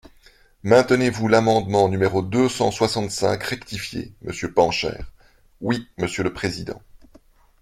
Maintenez-vous 0.63 1.27
l’amendement 1.27 1.87
numéro 1.87 2.23
deux 2.23 2.49
cent 2.49 2.71
soixante-cinq 2.71 3.43
rectifié, 3.43 4.15
monsieur 4.23 4.51
Pancher? 4.51 4.97
Oui, 5.61 5.87
monsieur 5.99 6.23
le 6.23 6.33
président. 6.33 6.81